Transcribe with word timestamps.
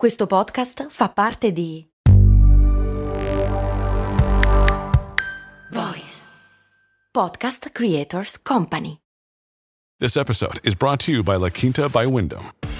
Questo 0.00 0.26
podcast 0.26 0.86
fa 0.88 1.10
parte 1.10 1.52
di 1.52 1.86
Voice 5.70 6.24
Podcast 7.10 7.68
Creators 7.70 8.40
Company. 8.40 8.96
This 9.98 10.16
episode 10.16 10.58
is 10.62 10.74
brought 10.74 11.04
to 11.04 11.12
you 11.12 11.22
by 11.22 11.36
La 11.36 11.50
Quinta 11.50 11.90
by 11.90 12.06
Wyndham. 12.06 12.59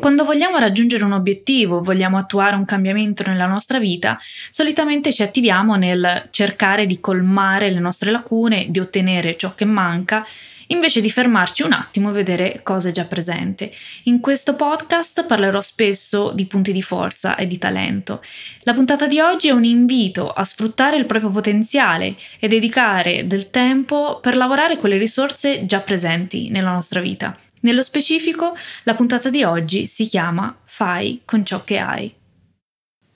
Quando 0.00 0.24
vogliamo 0.24 0.56
raggiungere 0.56 1.04
un 1.04 1.12
obiettivo, 1.12 1.82
vogliamo 1.82 2.16
attuare 2.16 2.56
un 2.56 2.64
cambiamento 2.64 3.22
nella 3.26 3.44
nostra 3.44 3.78
vita, 3.78 4.18
solitamente 4.48 5.12
ci 5.12 5.22
attiviamo 5.22 5.76
nel 5.76 6.28
cercare 6.30 6.86
di 6.86 7.00
colmare 7.00 7.70
le 7.70 7.80
nostre 7.80 8.10
lacune, 8.10 8.70
di 8.70 8.80
ottenere 8.80 9.36
ciò 9.36 9.54
che 9.54 9.66
manca, 9.66 10.26
invece 10.68 11.02
di 11.02 11.10
fermarci 11.10 11.64
un 11.64 11.72
attimo 11.72 12.08
e 12.08 12.12
vedere 12.14 12.60
cosa 12.62 12.88
è 12.88 12.92
già 12.92 13.04
presente. 13.04 13.70
In 14.04 14.20
questo 14.20 14.54
podcast 14.54 15.26
parlerò 15.26 15.60
spesso 15.60 16.32
di 16.34 16.46
punti 16.46 16.72
di 16.72 16.82
forza 16.82 17.36
e 17.36 17.46
di 17.46 17.58
talento. 17.58 18.22
La 18.62 18.72
puntata 18.72 19.06
di 19.06 19.20
oggi 19.20 19.48
è 19.48 19.52
un 19.52 19.64
invito 19.64 20.30
a 20.30 20.44
sfruttare 20.44 20.96
il 20.96 21.04
proprio 21.04 21.30
potenziale 21.30 22.16
e 22.38 22.48
dedicare 22.48 23.26
del 23.26 23.50
tempo 23.50 24.18
per 24.22 24.34
lavorare 24.34 24.78
con 24.78 24.88
le 24.88 24.96
risorse 24.96 25.66
già 25.66 25.80
presenti 25.80 26.48
nella 26.48 26.72
nostra 26.72 27.00
vita. 27.00 27.36
Nello 27.62 27.82
specifico, 27.82 28.56
la 28.84 28.94
puntata 28.94 29.28
di 29.28 29.44
oggi 29.44 29.86
si 29.86 30.06
chiama 30.06 30.56
Fai 30.64 31.20
con 31.26 31.44
ciò 31.44 31.62
che 31.62 31.76
hai. 31.76 32.14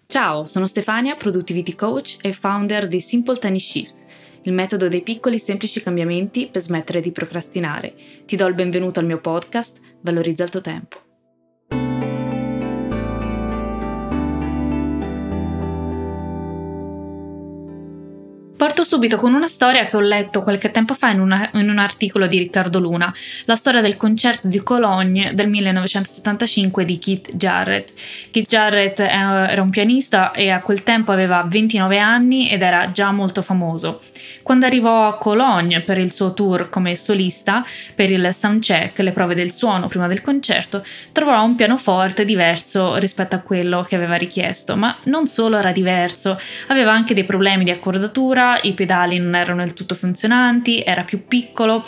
Ciao, 0.06 0.44
sono 0.44 0.66
Stefania, 0.66 1.16
Productivity 1.16 1.74
Coach 1.74 2.18
e 2.20 2.34
founder 2.34 2.86
di 2.86 3.00
Simple 3.00 3.38
Tiny 3.38 3.58
Shifts, 3.58 4.04
il 4.42 4.52
metodo 4.52 4.88
dei 4.88 5.00
piccoli 5.00 5.38
semplici 5.38 5.80
cambiamenti 5.80 6.48
per 6.48 6.60
smettere 6.60 7.00
di 7.00 7.10
procrastinare. 7.10 7.94
Ti 8.26 8.36
do 8.36 8.46
il 8.46 8.54
benvenuto 8.54 9.00
al 9.00 9.06
mio 9.06 9.18
podcast, 9.18 9.78
Valorizza 10.02 10.44
il 10.44 10.50
tuo 10.50 10.60
tempo. 10.60 11.03
Parto 18.64 18.82
subito 18.82 19.18
con 19.18 19.34
una 19.34 19.46
storia 19.46 19.84
che 19.84 19.94
ho 19.94 20.00
letto 20.00 20.40
qualche 20.40 20.70
tempo 20.70 20.94
fa 20.94 21.10
in, 21.10 21.20
una, 21.20 21.50
in, 21.52 21.68
un 21.68 21.76
articolo 21.76 22.26
di 22.26 22.38
Riccardo 22.38 22.78
Luna, 22.78 23.14
la 23.44 23.56
storia 23.56 23.82
del 23.82 23.98
concerto 23.98 24.48
di 24.48 24.62
Cologne 24.62 25.34
del 25.34 25.50
1975 25.50 26.86
di 26.86 26.98
Keith 26.98 27.36
Jarrett. 27.36 27.92
Keith 28.30 28.48
Jarrett 28.48 29.00
era 29.00 29.60
un 29.60 29.68
pianista 29.68 30.32
e 30.32 30.48
a 30.48 30.62
quel 30.62 30.82
tempo 30.82 31.12
aveva 31.12 31.44
29 31.46 31.98
anni 31.98 32.48
ed 32.48 32.62
era 32.62 32.90
già 32.90 33.12
molto 33.12 33.42
famoso. 33.42 34.00
Quando 34.42 34.64
arrivò 34.64 35.08
a 35.08 35.18
Cologne 35.18 35.82
per 35.82 35.98
il 35.98 36.10
suo 36.10 36.32
tour 36.32 36.70
come 36.70 36.96
solista, 36.96 37.62
per 37.94 38.10
il 38.10 38.32
soundcheck, 38.32 38.98
le 39.00 39.12
prove 39.12 39.34
del 39.34 39.52
suono 39.52 39.88
prima 39.88 40.08
del 40.08 40.22
concerto, 40.22 40.82
trovò 41.12 41.44
un 41.44 41.54
pianoforte 41.54 42.24
diverso 42.24 42.96
rispetto 42.96 43.36
a 43.36 43.40
quello 43.40 43.82
che 43.82 43.94
aveva 43.94 44.14
richiesto, 44.14 44.74
ma 44.74 44.96
non 45.04 45.26
solo 45.26 45.58
era 45.58 45.70
diverso, 45.70 46.40
aveva 46.68 46.92
anche 46.92 47.12
dei 47.12 47.24
problemi 47.24 47.64
di 47.64 47.70
accordatura 47.70 48.52
i 48.62 48.72
pedali 48.74 49.18
non 49.18 49.34
erano 49.34 49.62
del 49.62 49.74
tutto 49.74 49.94
funzionanti, 49.94 50.82
era 50.82 51.02
più 51.04 51.26
piccolo, 51.26 51.86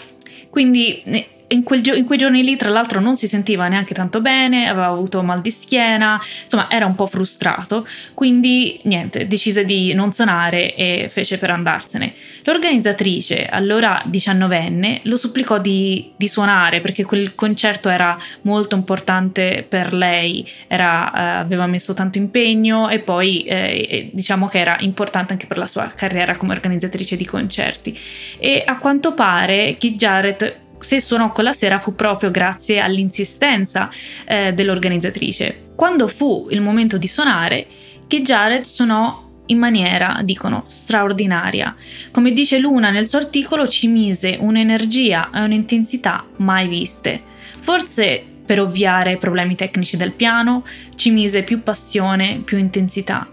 quindi 0.50 1.02
in, 1.48 1.62
quel, 1.62 1.84
in, 1.86 2.04
quei 2.04 2.18
giorni 2.18 2.42
lì, 2.42 2.56
tra 2.56 2.70
l'altro, 2.70 3.00
non 3.00 3.16
si 3.16 3.28
sentiva 3.28 3.68
neanche 3.68 3.94
tanto 3.94 4.20
bene, 4.20 4.68
aveva 4.68 4.86
avuto 4.86 5.22
mal 5.22 5.40
di 5.40 5.50
schiena, 5.50 6.20
insomma, 6.42 6.70
era 6.70 6.86
un 6.86 6.94
po' 6.94 7.06
frustrato. 7.06 7.86
Quindi, 8.14 8.80
niente, 8.84 9.26
decise 9.26 9.64
di 9.64 9.94
non 9.94 10.12
suonare 10.12 10.74
e 10.74 11.06
fece 11.08 11.38
per 11.38 11.50
andarsene. 11.50 12.14
L'organizzatrice, 12.44 13.46
allora 13.46 14.02
diciannovenne, 14.06 15.00
lo 15.04 15.16
supplicò 15.16 15.58
di, 15.58 16.12
di 16.16 16.28
suonare 16.28 16.80
perché 16.80 17.04
quel 17.04 17.34
concerto 17.34 17.88
era 17.88 18.18
molto 18.42 18.74
importante 18.74 19.64
per 19.68 19.92
lei, 19.92 20.46
era, 20.66 21.12
eh, 21.12 21.40
aveva 21.40 21.66
messo 21.66 21.94
tanto 21.94 22.18
impegno 22.18 22.88
e 22.88 22.98
poi 22.98 23.42
eh, 23.42 24.10
diciamo 24.12 24.46
che 24.46 24.58
era 24.58 24.76
importante 24.80 25.32
anche 25.32 25.46
per 25.46 25.58
la 25.58 25.66
sua 25.66 25.92
carriera 25.94 26.36
come 26.36 26.52
organizzatrice 26.52 27.16
di 27.16 27.24
concerti. 27.24 27.98
E 28.38 28.62
a 28.64 28.78
quanto 28.78 29.14
pare 29.14 29.76
Keith 29.78 29.96
Jarrett 29.96 30.64
se 30.78 31.00
suonò 31.00 31.32
quella 31.32 31.52
sera 31.52 31.78
fu 31.78 31.94
proprio 31.94 32.30
grazie 32.30 32.80
all'insistenza 32.80 33.90
eh, 34.26 34.52
dell'organizzatrice. 34.52 35.70
Quando 35.74 36.08
fu 36.08 36.48
il 36.50 36.60
momento 36.60 36.98
di 36.98 37.08
suonare, 37.08 37.66
che 38.06 38.22
Jared 38.22 38.62
suonò 38.62 39.24
in 39.46 39.58
maniera, 39.58 40.20
dicono, 40.22 40.64
straordinaria. 40.66 41.74
Come 42.10 42.32
dice 42.32 42.58
Luna 42.58 42.90
nel 42.90 43.08
suo 43.08 43.18
articolo, 43.18 43.68
ci 43.68 43.86
mise 43.86 44.36
un'energia 44.40 45.30
e 45.32 45.40
un'intensità 45.42 46.24
mai 46.36 46.66
viste. 46.66 47.22
Forse 47.60 48.24
per 48.44 48.60
ovviare 48.60 49.10
ai 49.10 49.18
problemi 49.18 49.56
tecnici 49.56 49.96
del 49.96 50.12
piano, 50.12 50.64
ci 50.94 51.10
mise 51.10 51.42
più 51.42 51.62
passione, 51.62 52.40
più 52.44 52.58
intensità. 52.58 53.28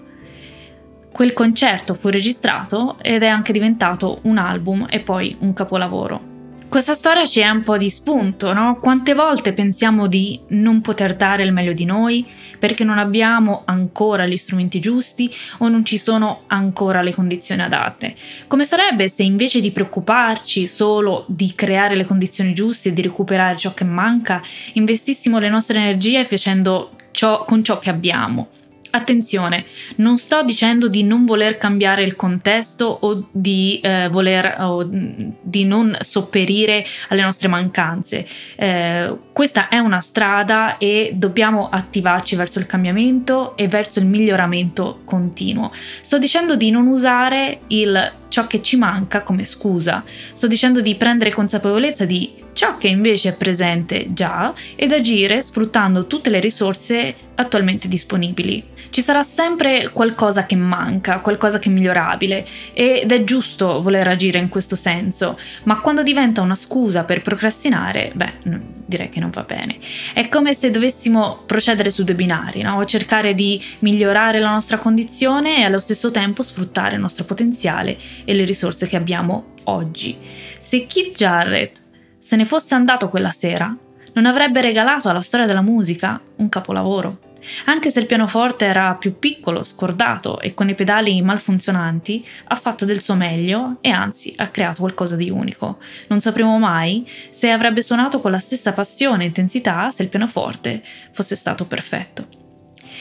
Quel 1.11 1.33
concerto 1.33 1.93
fu 1.93 2.09
registrato 2.09 2.97
ed 2.99 3.21
è 3.21 3.27
anche 3.27 3.53
diventato 3.53 4.19
un 4.23 4.39
album 4.39 4.87
e 4.89 4.99
poi 4.99 5.35
un 5.39 5.53
capolavoro. 5.53 6.32
Questa 6.73 6.95
storia 6.95 7.23
ci 7.23 7.39
è 7.39 7.47
un 7.47 7.61
po' 7.61 7.77
di 7.77 7.91
spunto, 7.91 8.51
no? 8.51 8.75
Quante 8.81 9.13
volte 9.13 9.53
pensiamo 9.53 10.07
di 10.07 10.39
non 10.47 10.81
poter 10.81 11.15
dare 11.15 11.43
il 11.43 11.53
meglio 11.53 11.71
di 11.71 11.85
noi 11.85 12.27
perché 12.57 12.83
non 12.83 12.97
abbiamo 12.97 13.61
ancora 13.65 14.25
gli 14.25 14.37
strumenti 14.37 14.79
giusti 14.79 15.31
o 15.59 15.67
non 15.67 15.85
ci 15.85 15.99
sono 15.99 16.45
ancora 16.47 17.03
le 17.03 17.13
condizioni 17.13 17.61
adatte? 17.61 18.15
Come 18.47 18.65
sarebbe 18.65 19.07
se 19.07 19.21
invece 19.21 19.61
di 19.61 19.69
preoccuparci 19.69 20.65
solo 20.65 21.25
di 21.27 21.53
creare 21.53 21.95
le 21.95 22.05
condizioni 22.05 22.55
giuste 22.55 22.89
e 22.89 22.93
di 22.93 23.03
recuperare 23.03 23.55
ciò 23.55 23.75
che 23.75 23.83
manca, 23.83 24.41
investissimo 24.73 25.37
le 25.37 25.49
nostre 25.49 25.77
energie 25.77 26.25
facendo 26.25 26.95
ciò 27.11 27.45
con 27.45 27.63
ciò 27.63 27.77
che 27.77 27.91
abbiamo? 27.91 28.47
Attenzione, 28.95 29.65
non 29.95 30.19
sto 30.19 30.43
dicendo 30.43 30.87
di 30.87 31.03
non 31.03 31.25
voler 31.25 31.57
cambiare 31.57 32.03
il 32.03 32.15
contesto 32.15 32.85
o 32.85 33.27
di, 33.31 33.79
eh, 33.81 34.07
voler, 34.11 34.57
o 34.59 34.87
di 34.87 35.65
non 35.65 35.97
sopperire 35.99 36.85
alle 37.07 37.23
nostre 37.23 37.47
mancanze. 37.47 38.23
Eh, 38.55 39.17
questa 39.31 39.67
è 39.67 39.79
una 39.79 39.99
strada 39.99 40.77
e 40.77 41.13
dobbiamo 41.15 41.69
attivarci 41.69 42.35
verso 42.35 42.59
il 42.59 42.67
cambiamento 42.67 43.57
e 43.57 43.67
verso 43.67 43.97
il 43.97 44.05
miglioramento 44.05 44.99
continuo. 45.05 45.71
Sto 45.73 46.19
dicendo 46.19 46.55
di 46.55 46.69
non 46.69 46.85
usare 46.85 47.61
il 47.69 48.13
ciò 48.27 48.45
che 48.45 48.61
ci 48.61 48.77
manca 48.77 49.23
come 49.23 49.43
scusa. 49.43 50.03
Sto 50.05 50.45
dicendo 50.45 50.81
di 50.81 50.93
prendere 50.93 51.31
consapevolezza 51.31 52.05
di 52.05 52.42
ciò 52.53 52.77
che 52.77 52.87
invece 52.87 53.29
è 53.29 53.33
presente 53.33 54.13
già 54.13 54.53
ed 54.75 54.91
agire 54.91 55.41
sfruttando 55.41 56.07
tutte 56.07 56.29
le 56.29 56.39
risorse 56.39 57.15
attualmente 57.35 57.87
disponibili. 57.87 58.63
Ci 58.89 59.01
sarà 59.01 59.23
sempre 59.23 59.89
qualcosa 59.91 60.45
che 60.45 60.55
manca, 60.55 61.19
qualcosa 61.19 61.57
che 61.57 61.69
è 61.69 61.71
migliorabile 61.71 62.45
ed 62.73 63.11
è 63.11 63.23
giusto 63.23 63.81
voler 63.81 64.07
agire 64.07 64.37
in 64.37 64.49
questo 64.49 64.75
senso, 64.75 65.37
ma 65.63 65.79
quando 65.79 66.03
diventa 66.03 66.41
una 66.41 66.55
scusa 66.55 67.03
per 67.03 67.21
procrastinare, 67.21 68.11
beh, 68.13 68.33
direi 68.85 69.09
che 69.09 69.19
non 69.19 69.31
va 69.31 69.41
bene. 69.43 69.77
È 70.13 70.29
come 70.29 70.53
se 70.53 70.69
dovessimo 70.69 71.41
procedere 71.45 71.89
su 71.89 72.03
due 72.03 72.15
binari, 72.15 72.61
no? 72.61 72.85
cercare 72.85 73.33
di 73.33 73.61
migliorare 73.79 74.39
la 74.39 74.51
nostra 74.51 74.77
condizione 74.77 75.57
e 75.57 75.63
allo 75.63 75.79
stesso 75.79 76.11
tempo 76.11 76.43
sfruttare 76.43 76.95
il 76.95 77.01
nostro 77.01 77.23
potenziale 77.23 77.97
e 78.25 78.33
le 78.35 78.45
risorse 78.45 78.87
che 78.87 78.95
abbiamo 78.95 79.53
oggi. 79.65 80.17
Se 80.57 80.85
Keith 80.85 81.15
Jarrett 81.15 81.82
se 82.23 82.37
ne 82.37 82.45
fosse 82.45 82.73
andato 82.73 83.09
quella 83.09 83.31
sera, 83.31 83.75
non 84.13 84.25
avrebbe 84.25 84.61
regalato 84.61 85.09
alla 85.09 85.21
storia 85.21 85.45
della 85.45 85.61
musica 85.61 86.21
un 86.37 86.47
capolavoro. 86.47 87.19
Anche 87.65 87.91
se 87.91 87.99
il 87.99 88.05
pianoforte 88.05 88.63
era 88.63 88.95
più 88.95 89.19
piccolo, 89.19 89.65
scordato 89.65 90.39
e 90.39 90.53
con 90.53 90.69
i 90.69 90.73
pedali 90.73 91.21
malfunzionanti, 91.21 92.25
ha 92.45 92.55
fatto 92.55 92.85
del 92.85 93.01
suo 93.01 93.15
meglio 93.15 93.75
e 93.81 93.89
anzi 93.89 94.33
ha 94.37 94.47
creato 94.47 94.79
qualcosa 94.79 95.17
di 95.17 95.29
unico. 95.29 95.79
Non 96.07 96.21
sapremo 96.21 96.57
mai 96.59 97.05
se 97.29 97.49
avrebbe 97.49 97.81
suonato 97.81 98.21
con 98.21 98.31
la 98.31 98.39
stessa 98.39 98.71
passione 98.71 99.25
e 99.25 99.27
intensità 99.27 99.91
se 99.91 100.03
il 100.03 100.09
pianoforte 100.09 100.81
fosse 101.11 101.35
stato 101.35 101.65
perfetto. 101.65 102.42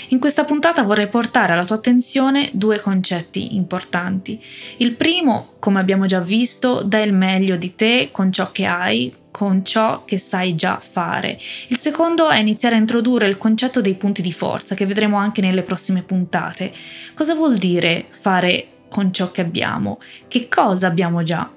In 0.09 0.19
questa 0.19 0.45
puntata 0.45 0.83
vorrei 0.83 1.09
portare 1.09 1.53
alla 1.53 1.65
tua 1.65 1.77
attenzione 1.77 2.51
due 2.53 2.81
concetti 2.81 3.57
importanti. 3.57 4.43
Il 4.79 4.95
primo, 4.95 5.55
come 5.59 5.81
abbiamo 5.81 6.07
già 6.07 6.21
visto, 6.21 6.83
dà 6.83 7.01
il 7.01 7.13
meglio 7.13 7.57
di 7.57 7.75
te 7.75 8.11
con 8.13 8.33
ciò 8.33 8.51
che 8.53 8.67
hai, 8.67 9.15
con 9.31 9.65
ciò 9.65 10.05
che 10.05 10.19
sai 10.19 10.55
già 10.55 10.79
fare. 10.81 11.39
Il 11.69 11.79
secondo 11.79 12.29
è 12.29 12.39
iniziare 12.39 12.77
a 12.77 12.79
introdurre 12.79 13.27
il 13.27 13.39
concetto 13.39 13.81
dei 13.81 13.95
punti 13.95 14.23
di 14.23 14.33
forza, 14.33 14.75
che 14.75 14.87
vedremo 14.87 15.17
anche 15.17 15.41
nelle 15.41 15.63
prossime 15.63 16.03
puntate. 16.03 16.73
Cosa 17.15 17.35
vuol 17.35 17.57
dire 17.57 18.07
fare 18.11 18.67
con 18.89 19.13
ciò 19.13 19.31
che 19.31 19.41
abbiamo? 19.41 19.99
Che 20.29 20.49
cosa 20.49 20.87
abbiamo 20.87 21.23
già? 21.23 21.51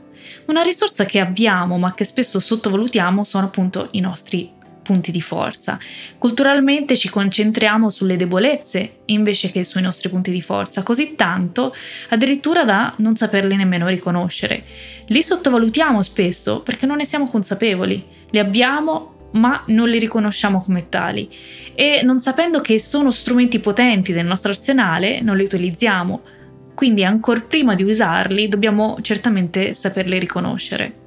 Una 0.46 0.62
risorsa 0.62 1.06
che 1.06 1.20
abbiamo 1.20 1.78
ma 1.78 1.94
che 1.94 2.04
spesso 2.06 2.40
sottovalutiamo 2.40 3.24
sono 3.24 3.48
appunto 3.48 3.90
i 3.92 4.00
nostri 4.00 4.52
punti 4.86 5.12
di 5.12 5.20
forza. 5.20 5.80
Culturalmente 6.20 6.96
ci 6.96 7.10
concentriamo 7.10 7.90
sulle 7.90 8.16
debolezze 8.16 9.00
invece 9.06 9.50
che 9.50 9.64
sui 9.64 9.82
nostri 9.82 10.10
punti 10.10 10.30
di 10.30 10.44
forza, 10.44 10.84
così 10.84 11.16
tanto 11.16 11.76
addirittura 12.10 12.64
da 12.64 12.94
non 13.00 13.16
saperli 13.16 13.56
nemmeno 13.56 13.88
riconoscere. 13.88 14.64
Li 15.08 15.24
sottovalutiamo 15.24 16.04
spesso 16.04 16.62
perché 16.62 16.86
non 16.86 16.98
ne 16.98 17.06
siamo 17.06 17.28
consapevoli, 17.28 18.06
li 18.30 18.40
abbiamo 18.40 19.14
ma 19.32 19.62
non 19.68 19.90
li 19.90 20.00
riconosciamo 20.00 20.62
come 20.62 20.88
tali 20.88 21.30
e 21.74 22.02
non 22.04 22.20
sapendo 22.20 22.62
che 22.62 22.80
sono 22.80 23.12
strumenti 23.12 23.60
potenti 23.60 24.14
del 24.14 24.26
nostro 24.26 24.52
arsenale 24.52 25.22
non 25.22 25.36
li 25.36 25.44
utilizziamo. 25.44 26.22
Quindi 26.76 27.04
ancora 27.04 27.42
prima 27.42 27.74
di 27.74 27.84
usarli 27.84 28.48
dobbiamo 28.48 28.98
certamente 29.02 29.74
saperli 29.74 30.20
riconoscere. 30.20 31.05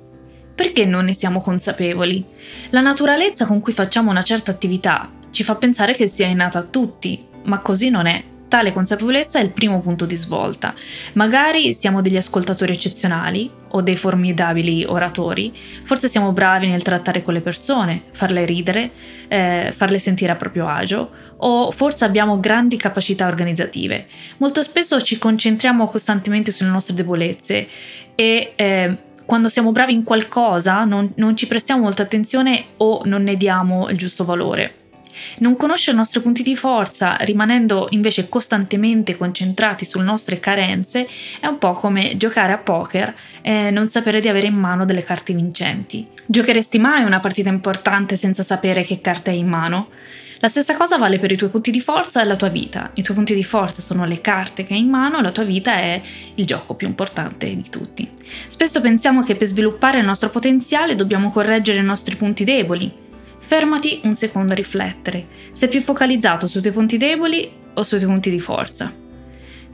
Perché 0.59 0.87
non 0.87 1.05
ne 1.05 1.13
siamo 1.13 1.39
consapevoli? 1.39 2.25
La 2.71 2.81
naturalezza 2.81 3.47
con 3.47 3.61
cui 3.61 3.73
facciamo 3.73 4.11
una 4.11 4.25
certa 4.25 4.51
attività 4.51 5.09
ci 5.31 5.45
fa 5.45 5.55
pensare 5.55 5.95
che 5.95 6.09
sia 6.09 6.27
innata 6.27 6.59
a 6.59 6.65
tutti, 6.65 7.25
ma 7.45 7.61
così 7.61 7.91
non 7.91 8.07
è. 8.07 8.21
Tale 8.49 8.73
consapevolezza 8.73 9.39
è 9.39 9.43
il 9.43 9.51
primo 9.51 9.79
punto 9.79 10.05
di 10.05 10.17
svolta. 10.17 10.75
Magari 11.13 11.73
siamo 11.75 12.03
degli 12.03 12.17
ascoltatori 12.17 12.73
eccezionali 12.73 13.49
o 13.69 13.83
dei 13.83 13.95
formidabili 13.95 14.83
oratori, 14.83 15.55
forse 15.85 16.09
siamo 16.09 16.33
bravi 16.33 16.67
nel 16.67 16.83
trattare 16.83 17.23
con 17.23 17.35
le 17.35 17.41
persone, 17.41 18.03
farle 18.11 18.45
ridere, 18.45 18.91
eh, 19.29 19.73
farle 19.73 20.01
sentire 20.01 20.33
a 20.33 20.37
proprio 20.37 20.67
agio, 20.67 21.11
o 21.37 21.71
forse 21.71 22.05
abbiamo 22.05 22.41
grandi 22.41 22.77
capacità 22.77 23.29
organizzative. 23.29 24.09
Molto 24.39 24.65
spesso 24.65 25.01
ci 25.03 25.19
concentriamo 25.19 25.87
costantemente 25.87 26.51
sulle 26.51 26.71
nostre 26.71 26.95
debolezze 26.95 27.69
e 28.17 28.55
eh, 28.57 28.99
quando 29.29 29.51
siamo 29.51 29.73
bravi 29.73 29.93
in 29.93 30.05
qualcosa 30.05 30.85
non, 30.85 31.13
non 31.17 31.37
ci 31.37 31.47
prestiamo 31.47 31.83
molta 31.83 32.03
attenzione 32.03 32.65
o 32.79 33.03
non 33.05 33.25
ne 33.25 33.37
diamo 33.37 33.91
il 33.91 33.99
giusto 33.99 34.25
valore. 34.25 34.77
Non 35.41 35.55
conoscere 35.55 35.93
i 35.93 35.99
nostri 35.99 36.23
punti 36.23 36.43
di 36.43 36.57
forza, 36.57 37.15
rimanendo 37.17 37.89
invece 37.91 38.31
costantemente 38.31 39.19
concentrati 39.19 39.85
sulle 39.85 40.05
nostre 40.05 40.41
carenze, 40.41 41.07
è 41.41 41.47
un 41.47 41.59
po' 41.59 41.73
come 41.73 42.17
giocare 42.17 42.53
a 42.53 42.57
poker 42.57 43.15
e 43.43 43.71
non 43.71 43.91
sapere 43.91 44.21
di 44.21 44.29
avere 44.29 44.47
in 44.47 44.55
mano 44.55 44.87
delle 44.87 45.03
carte 45.03 45.35
vincenti. 45.35 46.09
Giocheresti 46.25 46.79
mai 46.79 47.05
una 47.05 47.21
partita 47.21 47.51
importante 47.51 48.17
senza 48.17 48.43
sapere 48.43 48.83
che 48.83 49.03
carte 49.03 49.29
hai 49.29 49.41
in 49.41 49.49
mano? 49.49 49.89
La 50.41 50.47
stessa 50.47 50.77
cosa 50.77 50.99
vale 50.99 51.19
per 51.19 51.33
i 51.33 51.37
tuoi 51.37 51.51
punti 51.51 51.73
di 51.73 51.81
forza 51.81 52.23
e 52.23 52.25
la 52.25 52.37
tua 52.37 52.47
vita. 52.47 52.93
I 52.95 53.03
tuoi 53.03 53.17
punti 53.17 53.35
di 53.35 53.43
forza 53.43 53.83
sono 53.83 54.07
le 54.07 54.21
carte 54.21 54.65
che 54.65 54.75
hai 54.75 54.81
in 54.81 54.89
mano, 54.89 55.21
la 55.21 55.33
tua 55.33 55.43
vita 55.43 55.75
è 55.75 56.01
il 56.37 56.47
gioco 56.47 56.75
più 56.75 56.87
importante 56.87 57.49
di 57.49 57.69
tutti. 57.69 58.09
Spesso 58.47 58.81
pensiamo 58.81 59.23
che 59.23 59.35
per 59.35 59.49
sviluppare 59.49 59.99
il 59.99 60.05
nostro 60.05 60.29
potenziale 60.29 60.95
dobbiamo 60.95 61.31
correggere 61.31 61.81
i 61.81 61.85
nostri 61.85 62.15
punti 62.15 62.45
deboli. 62.45 62.93
Fermati 63.41 64.01
un 64.05 64.15
secondo 64.15 64.53
a 64.53 64.55
riflettere. 64.55 65.27
Sei 65.51 65.69
più 65.69 65.81
focalizzato 65.81 66.47
sui 66.47 66.61
tuoi 66.61 66.73
punti 66.73 66.99
deboli 66.99 67.51
o 67.75 67.83
sui 67.83 67.99
tuoi 67.99 68.13
punti 68.13 68.31
di 68.31 68.39
forza? 68.39 68.93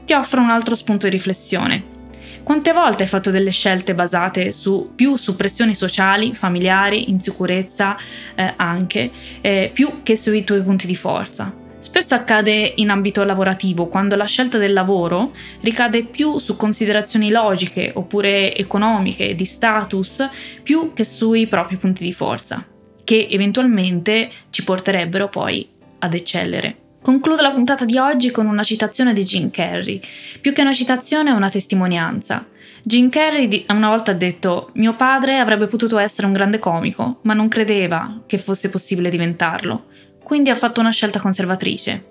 Ti 0.03 0.13
offro 0.13 0.41
un 0.41 0.49
altro 0.49 0.73
spunto 0.73 1.05
di 1.05 1.11
riflessione. 1.15 1.94
Quante 2.43 2.73
volte 2.73 3.03
hai 3.03 3.09
fatto 3.09 3.31
delle 3.31 3.51
scelte 3.51 3.95
basate 3.95 4.51
su, 4.51 4.91
più 4.95 5.15
su 5.15 5.35
pressioni 5.35 5.73
sociali, 5.73 6.33
familiari, 6.35 7.09
insicurezza 7.09 7.97
eh, 8.35 8.53
anche, 8.55 9.11
eh, 9.41 9.71
più 9.73 10.01
che 10.03 10.15
sui 10.15 10.43
tuoi 10.43 10.61
punti 10.61 10.87
di 10.87 10.95
forza? 10.95 11.53
Spesso 11.79 12.15
accade 12.15 12.73
in 12.77 12.89
ambito 12.89 13.23
lavorativo, 13.23 13.85
quando 13.87 14.15
la 14.15 14.25
scelta 14.25 14.57
del 14.57 14.73
lavoro 14.73 15.31
ricade 15.61 16.03
più 16.03 16.39
su 16.39 16.55
considerazioni 16.55 17.29
logiche 17.29 17.91
oppure 17.93 18.55
economiche, 18.55 19.35
di 19.35 19.45
status, 19.45 20.27
più 20.63 20.93
che 20.93 21.03
sui 21.03 21.45
propri 21.47 21.77
punti 21.77 22.03
di 22.03 22.11
forza, 22.11 22.65
che 23.03 23.27
eventualmente 23.29 24.29
ci 24.49 24.63
porterebbero 24.63 25.29
poi 25.29 25.69
ad 25.99 26.13
eccellere. 26.15 26.84
Concludo 27.05 27.43
la 27.43 27.51
puntata 27.51 27.85
di 27.85 27.99
oggi 27.99 28.31
con 28.31 28.47
una 28.47 28.63
citazione 28.63 29.13
di 29.13 29.23
Jim 29.23 29.51
Carrey. 29.51 30.01
Più 30.41 30.53
che 30.53 30.61
una 30.63 30.73
citazione 30.73 31.29
è 31.29 31.33
una 31.33 31.51
testimonianza. 31.51 32.47
Jim 32.81 33.09
Carrey 33.09 33.63
una 33.69 33.89
volta 33.89 34.09
ha 34.09 34.15
detto: 34.15 34.71
Mio 34.73 34.95
padre 34.95 35.37
avrebbe 35.37 35.67
potuto 35.67 35.99
essere 35.99 36.25
un 36.25 36.33
grande 36.33 36.57
comico, 36.57 37.19
ma 37.21 37.35
non 37.35 37.47
credeva 37.47 38.23
che 38.25 38.39
fosse 38.39 38.71
possibile 38.71 39.09
diventarlo. 39.09 39.85
Quindi 40.23 40.49
ha 40.49 40.55
fatto 40.55 40.79
una 40.79 40.89
scelta 40.89 41.19
conservatrice. 41.19 42.05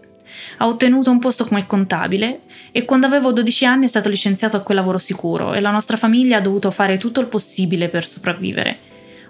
Ha 0.58 0.69
ottenuto 0.69 1.11
un 1.11 1.19
posto 1.19 1.44
come 1.44 1.67
contabile 1.67 2.43
e 2.70 2.85
quando 2.85 3.08
avevo 3.08 3.32
12 3.32 3.64
anni 3.64 3.87
è 3.87 3.88
stato 3.88 4.08
licenziato 4.08 4.56
a 4.56 4.61
quel 4.61 4.76
lavoro 4.76 4.99
sicuro 4.99 5.55
e 5.55 5.61
la 5.61 5.73
nostra 5.73 5.96
famiglia 5.96 6.37
ha 6.37 6.41
dovuto 6.41 6.70
fare 6.70 6.99
tutto 6.99 7.19
il 7.19 7.26
possibile 7.26 7.88
per 7.88 8.06
sopravvivere. 8.06 8.79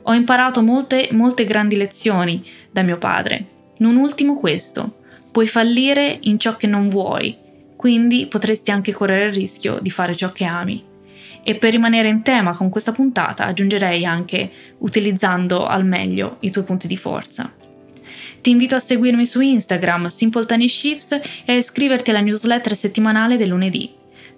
Ho 0.02 0.12
imparato 0.12 0.62
molte, 0.62 1.08
molte 1.12 1.44
grandi 1.44 1.76
lezioni 1.76 2.46
da 2.70 2.82
mio 2.82 2.98
padre. 2.98 3.46
Non 3.78 3.96
ultimo 3.96 4.36
questo 4.36 4.96
puoi 5.34 5.48
fallire 5.48 6.18
in 6.22 6.38
ciò 6.38 6.56
che 6.56 6.68
non 6.68 6.88
vuoi, 6.88 7.36
quindi 7.74 8.26
potresti 8.26 8.70
anche 8.70 8.92
correre 8.92 9.24
il 9.24 9.34
rischio 9.34 9.80
di 9.80 9.90
fare 9.90 10.14
ciò 10.14 10.30
che 10.30 10.44
ami. 10.44 10.80
E 11.42 11.56
per 11.56 11.72
rimanere 11.72 12.06
in 12.06 12.22
tema 12.22 12.54
con 12.54 12.68
questa 12.68 12.92
puntata 12.92 13.44
aggiungerei 13.44 14.04
anche 14.04 14.48
utilizzando 14.78 15.66
al 15.66 15.84
meglio 15.84 16.36
i 16.40 16.52
tuoi 16.52 16.62
punti 16.62 16.86
di 16.86 16.96
forza. 16.96 17.52
Ti 18.42 18.48
invito 18.48 18.76
a 18.76 18.78
seguirmi 18.78 19.26
su 19.26 19.40
Instagram, 19.40 20.06
Simple 20.06 20.46
Tiny 20.46 20.68
Shifts, 20.68 21.20
e 21.44 21.52
a 21.52 21.56
iscriverti 21.56 22.10
alla 22.10 22.20
newsletter 22.20 22.76
settimanale 22.76 23.36
del 23.36 23.48
lunedì. 23.48 23.92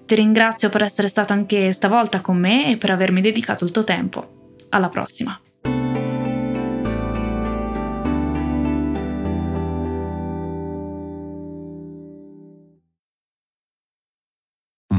Ti 0.07 0.15
ringrazio 0.15 0.71
per 0.71 0.83
essere 0.83 1.09
stato 1.09 1.35
anche 1.35 1.73
stavolta 1.73 2.23
con 2.23 2.39
me 2.39 2.71
e 2.71 2.79
per 2.79 2.89
avermi 2.89 3.21
dedicato 3.21 3.67
il 3.67 3.71
tuo 3.71 3.85
tempo. 3.85 4.55
Alla 4.71 4.89
prossima! 4.89 5.39